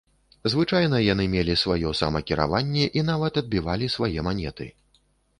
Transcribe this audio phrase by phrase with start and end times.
[0.51, 4.67] Звычайна, яны мелі сваё самакіраванне і нават адбівалі свае манеты.